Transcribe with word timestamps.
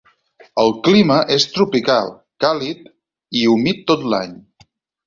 El 0.63 0.71
clima 0.87 1.17
és 1.35 1.45
tropical, 1.57 2.11
càlid 2.47 2.85
i 3.43 3.47
humit 3.53 3.89
tot 3.95 4.13
l'any. 4.15 4.37